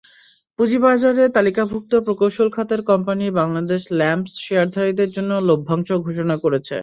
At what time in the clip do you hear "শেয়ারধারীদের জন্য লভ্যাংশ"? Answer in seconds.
4.45-5.89